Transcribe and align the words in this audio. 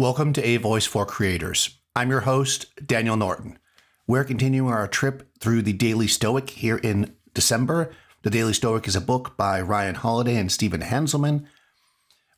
Welcome 0.00 0.32
to 0.32 0.42
A 0.42 0.56
Voice 0.56 0.86
for 0.86 1.04
Creators. 1.04 1.78
I'm 1.94 2.08
your 2.08 2.20
host, 2.20 2.64
Daniel 2.86 3.18
Norton. 3.18 3.58
We're 4.06 4.24
continuing 4.24 4.72
our 4.72 4.88
trip 4.88 5.28
through 5.40 5.60
the 5.60 5.74
Daily 5.74 6.06
Stoic 6.06 6.48
here 6.48 6.78
in 6.78 7.14
December. 7.34 7.92
The 8.22 8.30
Daily 8.30 8.54
Stoic 8.54 8.88
is 8.88 8.96
a 8.96 9.00
book 9.02 9.36
by 9.36 9.60
Ryan 9.60 9.96
Holiday 9.96 10.36
and 10.36 10.50
Stephen 10.50 10.80
Hanselman 10.80 11.44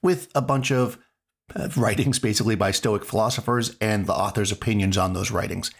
with 0.02 0.28
a 0.34 0.42
bunch 0.42 0.72
of 0.72 0.98
writings 1.76 2.18
basically 2.18 2.56
by 2.56 2.72
Stoic 2.72 3.04
philosophers 3.04 3.76
and 3.80 4.06
the 4.06 4.12
author's 4.12 4.50
opinions 4.50 4.98
on 4.98 5.12
those 5.12 5.30
writings. 5.30 5.70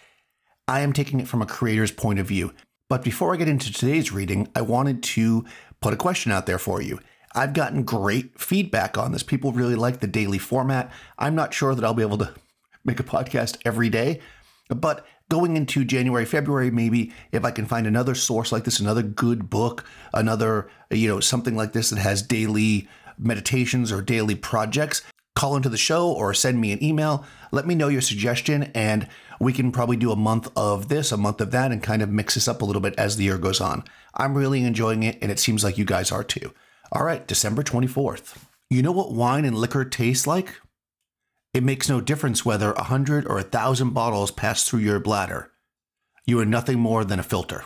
I 0.68 0.82
am 0.82 0.92
taking 0.92 1.18
it 1.18 1.26
from 1.26 1.42
a 1.42 1.46
creator's 1.46 1.90
point 1.90 2.20
of 2.20 2.28
view. 2.28 2.54
But 2.88 3.02
before 3.02 3.34
I 3.34 3.38
get 3.38 3.48
into 3.48 3.72
today's 3.72 4.12
reading, 4.12 4.46
I 4.54 4.60
wanted 4.60 5.02
to 5.02 5.44
put 5.80 5.94
a 5.94 5.96
question 5.96 6.30
out 6.30 6.46
there 6.46 6.60
for 6.60 6.80
you. 6.80 7.00
I've 7.34 7.54
gotten 7.54 7.84
great 7.84 8.38
feedback 8.38 8.98
on 8.98 9.12
this. 9.12 9.22
People 9.22 9.52
really 9.52 9.74
like 9.74 10.00
the 10.00 10.06
daily 10.06 10.38
format. 10.38 10.92
I'm 11.18 11.34
not 11.34 11.54
sure 11.54 11.74
that 11.74 11.84
I'll 11.84 11.94
be 11.94 12.02
able 12.02 12.18
to 12.18 12.34
make 12.84 13.00
a 13.00 13.04
podcast 13.04 13.58
every 13.64 13.88
day, 13.88 14.20
but 14.68 15.06
going 15.28 15.56
into 15.56 15.84
January, 15.84 16.26
February, 16.26 16.70
maybe 16.70 17.12
if 17.30 17.44
I 17.44 17.52
can 17.52 17.64
find 17.64 17.86
another 17.86 18.14
source 18.14 18.52
like 18.52 18.64
this, 18.64 18.80
another 18.80 19.02
good 19.02 19.48
book, 19.48 19.84
another, 20.12 20.68
you 20.90 21.08
know, 21.08 21.20
something 21.20 21.56
like 21.56 21.72
this 21.72 21.90
that 21.90 21.98
has 21.98 22.20
daily 22.20 22.88
meditations 23.18 23.90
or 23.92 24.02
daily 24.02 24.34
projects, 24.34 25.00
call 25.34 25.56
into 25.56 25.68
the 25.68 25.78
show 25.78 26.12
or 26.12 26.34
send 26.34 26.60
me 26.60 26.72
an 26.72 26.84
email. 26.84 27.24
Let 27.50 27.66
me 27.66 27.74
know 27.74 27.88
your 27.88 28.02
suggestion, 28.02 28.64
and 28.74 29.08
we 29.40 29.52
can 29.52 29.72
probably 29.72 29.96
do 29.96 30.12
a 30.12 30.16
month 30.16 30.50
of 30.56 30.88
this, 30.88 31.12
a 31.12 31.16
month 31.16 31.40
of 31.40 31.50
that, 31.52 31.72
and 31.72 31.82
kind 31.82 32.02
of 32.02 32.10
mix 32.10 32.34
this 32.34 32.48
up 32.48 32.60
a 32.60 32.64
little 32.64 32.82
bit 32.82 32.94
as 32.98 33.16
the 33.16 33.24
year 33.24 33.38
goes 33.38 33.60
on. 33.60 33.84
I'm 34.14 34.36
really 34.36 34.62
enjoying 34.62 35.02
it, 35.02 35.18
and 35.22 35.30
it 35.32 35.38
seems 35.38 35.64
like 35.64 35.78
you 35.78 35.84
guys 35.84 36.12
are 36.12 36.24
too. 36.24 36.52
All 36.94 37.04
right, 37.04 37.26
December 37.26 37.62
24th. 37.62 38.36
You 38.68 38.82
know 38.82 38.92
what 38.92 39.12
wine 39.12 39.46
and 39.46 39.56
liquor 39.56 39.82
taste 39.82 40.26
like? 40.26 40.60
It 41.54 41.62
makes 41.62 41.88
no 41.88 42.02
difference 42.02 42.44
whether 42.44 42.72
a 42.72 42.82
hundred 42.82 43.26
or 43.26 43.38
a 43.38 43.42
thousand 43.42 43.94
bottles 43.94 44.30
pass 44.30 44.68
through 44.68 44.80
your 44.80 45.00
bladder. 45.00 45.50
You 46.26 46.38
are 46.40 46.44
nothing 46.44 46.78
more 46.78 47.02
than 47.02 47.18
a 47.18 47.22
filter. 47.22 47.64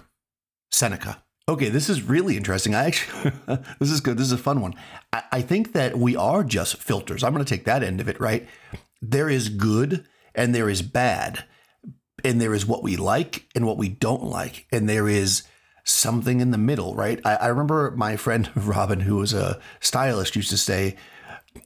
Seneca. 0.70 1.24
Okay, 1.48 1.70
this 1.70 1.90
is 1.90 2.02
really 2.02 2.36
interesting. 2.36 2.76
I 2.76 2.84
actually, 2.84 3.32
this 3.80 3.90
is 3.90 4.00
good. 4.00 4.16
This 4.16 4.26
is 4.26 4.32
a 4.32 4.38
fun 4.38 4.60
one. 4.60 4.74
I, 5.12 5.24
I 5.32 5.42
think 5.42 5.72
that 5.72 5.98
we 5.98 6.14
are 6.14 6.44
just 6.44 6.76
filters. 6.76 7.24
I'm 7.24 7.32
going 7.32 7.44
to 7.44 7.48
take 7.48 7.64
that 7.64 7.82
end 7.82 8.00
of 8.00 8.08
it, 8.08 8.20
right? 8.20 8.46
There 9.02 9.28
is 9.28 9.48
good 9.48 10.06
and 10.36 10.54
there 10.54 10.70
is 10.70 10.82
bad, 10.82 11.44
and 12.22 12.40
there 12.40 12.54
is 12.54 12.64
what 12.64 12.84
we 12.84 12.94
like 12.94 13.48
and 13.56 13.66
what 13.66 13.78
we 13.78 13.88
don't 13.88 14.22
like, 14.22 14.66
and 14.70 14.88
there 14.88 15.08
is 15.08 15.42
something 15.86 16.40
in 16.40 16.50
the 16.50 16.58
middle, 16.58 16.94
right? 16.94 17.20
I, 17.24 17.36
I 17.36 17.46
remember 17.46 17.92
my 17.92 18.16
friend 18.16 18.50
Robin, 18.56 19.00
who 19.00 19.16
was 19.16 19.32
a 19.32 19.58
stylist, 19.80 20.36
used 20.36 20.50
to 20.50 20.58
say, 20.58 20.96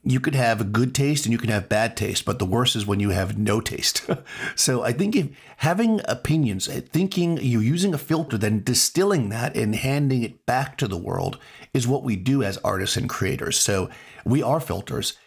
you 0.03 0.19
could 0.21 0.35
have 0.35 0.61
a 0.61 0.65
good 0.65 0.95
taste 0.95 1.25
and 1.25 1.33
you 1.33 1.37
can 1.37 1.49
have 1.49 1.67
bad 1.67 1.97
taste, 1.97 2.23
but 2.23 2.39
the 2.39 2.45
worst 2.45 2.77
is 2.77 2.85
when 2.85 3.01
you 3.01 3.09
have 3.09 3.37
no 3.37 3.59
taste. 3.59 4.09
so 4.55 4.83
I 4.83 4.93
think 4.93 5.15
if 5.15 5.27
having 5.57 5.99
opinions, 6.05 6.69
eh, 6.69 6.81
thinking 6.81 7.37
you're 7.41 7.61
using 7.61 7.93
a 7.93 7.97
filter, 7.97 8.37
then 8.37 8.63
distilling 8.63 9.29
that 9.29 9.55
and 9.55 9.75
handing 9.75 10.23
it 10.23 10.45
back 10.45 10.77
to 10.77 10.87
the 10.87 10.97
world 10.97 11.37
is 11.73 11.87
what 11.87 12.03
we 12.03 12.15
do 12.15 12.41
as 12.41 12.57
artists 12.59 12.95
and 12.95 13.09
creators. 13.09 13.59
So 13.59 13.89
we 14.23 14.41
are 14.41 14.59
filters. 14.59 15.17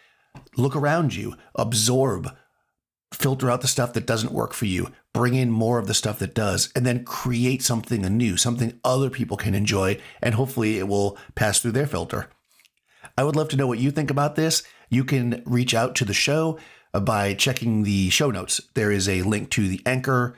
Look 0.56 0.75
around 0.75 1.14
you, 1.14 1.34
absorb, 1.55 2.34
filter 3.15 3.51
out 3.51 3.61
the 3.61 3.69
stuff 3.69 3.93
that 3.93 4.07
doesn't 4.07 4.33
work 4.33 4.53
for 4.53 4.67
you, 4.67 4.89
bring 5.12 5.34
in 5.34 5.51
more 5.51 5.79
of 5.79 5.87
the 5.87 5.95
stuff 5.95 6.19
that 6.19 6.34
does, 6.34 6.70
and 6.75 6.84
then 6.84 7.05
create 7.05 7.62
something 7.62 8.05
anew, 8.05 8.37
something 8.37 8.79
other 8.84 9.11
people 9.11 9.37
can 9.37 9.55
enjoy, 9.55 9.98
and 10.20 10.34
hopefully 10.34 10.79
it 10.79 10.89
will 10.89 11.17
pass 11.35 11.61
through 11.61 11.73
their 11.73 11.87
filter. 11.87 12.29
I 13.17 13.25
would 13.25 13.37
love 13.37 13.48
to 13.51 13.57
know 13.57 13.67
what 13.67 13.79
you 13.79 13.91
think 13.91 14.11
about 14.11 14.35
this. 14.35 14.62
You 14.91 15.05
can 15.05 15.42
reach 15.47 15.75
out 15.75 15.95
to 15.97 16.05
the 16.05 16.15
show 16.15 16.59
uh, 16.92 17.01
by 17.01 17.35
checking 17.35 17.83
the 17.83 18.11
show 18.11 18.31
notes. 18.31 18.61
There 18.75 18.91
is 18.91 19.09
a 19.09 19.23
link 19.23 19.51
to 19.51 19.69
the 19.69 19.83
Anchor 19.87 20.37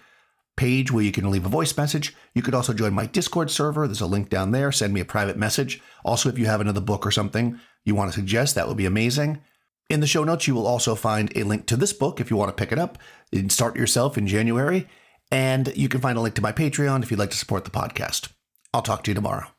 page 0.57 0.91
where 0.91 1.05
you 1.05 1.13
can 1.13 1.31
leave 1.31 1.45
a 1.47 1.51
voice 1.51 1.77
message. 1.77 2.15
You 2.35 2.43
could 2.43 2.55
also 2.55 2.73
join 2.73 2.95
my 2.95 3.07
Discord 3.07 3.51
server. 3.51 3.87
There's 3.87 4.01
a 4.01 4.07
link 4.07 4.31
down 4.31 4.53
there. 4.53 4.73
Send 4.73 4.93
me 4.93 5.01
a 5.01 5.05
private 5.05 5.37
message. 5.37 5.81
Also, 6.05 6.29
if 6.29 6.39
you 6.39 6.47
have 6.47 6.61
another 6.61 6.81
book 6.81 7.07
or 7.07 7.11
something 7.11 7.61
you 7.85 7.95
want 7.95 8.11
to 8.11 8.19
suggest, 8.19 8.55
that 8.55 8.67
would 8.69 8.77
be 8.77 8.87
amazing. 8.87 9.41
In 9.89 10.01
the 10.01 10.07
show 10.07 10.25
notes, 10.25 10.49
you 10.49 10.55
will 10.55 10.67
also 10.67 10.95
find 10.97 11.33
a 11.37 11.45
link 11.45 11.67
to 11.67 11.77
this 11.77 11.93
book 11.93 12.21
if 12.21 12.31
you 12.31 12.37
want 12.37 12.49
to 12.49 12.61
pick 12.61 12.73
it 12.73 12.79
up 12.79 12.99
and 13.33 13.53
start 13.53 13.77
yourself 13.77 14.19
in 14.19 14.27
January. 14.27 14.89
And 15.31 15.73
you 15.77 15.89
can 15.89 16.01
find 16.01 16.19
a 16.19 16.21
link 16.21 16.35
to 16.37 16.43
my 16.43 16.53
Patreon 16.53 17.03
if 17.03 17.11
you'd 17.11 17.21
like 17.21 17.31
to 17.31 17.37
support 17.37 17.65
the 17.65 17.71
podcast. 17.71 18.31
I'll 18.75 18.83
talk 18.83 19.05
to 19.05 19.11
you 19.11 19.15
tomorrow. 19.15 19.56